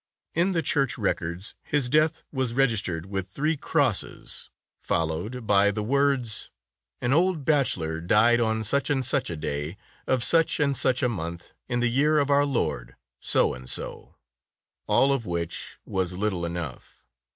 [0.33, 4.49] In the church records his death was registered with three crosses
[4.83, 6.49] Tales of Modern Germany 93 followed by the words,
[7.01, 9.77] "An old bachelor, died on such and such a day,
[10.07, 14.15] of such and such a month, in the year of our Lord, so and so/'
[14.87, 17.05] All of which was little enough.